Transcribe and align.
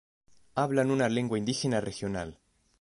Hablan 0.55 0.89
una 0.89 1.09
lengua 1.09 1.37
indígena 1.37 1.79
regional. 1.79 2.39